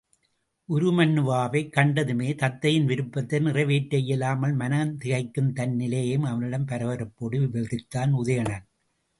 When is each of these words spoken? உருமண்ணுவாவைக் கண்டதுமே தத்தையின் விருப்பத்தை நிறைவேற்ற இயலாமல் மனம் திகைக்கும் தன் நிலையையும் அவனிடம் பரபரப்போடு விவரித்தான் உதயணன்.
உருமண்ணுவாவைக் 0.69 1.73
கண்டதுமே 1.75 2.29
தத்தையின் 2.35 2.85
விருப்பத்தை 2.85 3.39
நிறைவேற்ற 3.39 3.97
இயலாமல் 3.97 4.53
மனம் 4.53 4.97
திகைக்கும் 4.97 5.53
தன் 5.53 5.75
நிலையையும் 5.75 6.23
அவனிடம் 6.23 6.67
பரபரப்போடு 6.67 7.39
விவரித்தான் 7.45 8.11
உதயணன். 8.23 8.65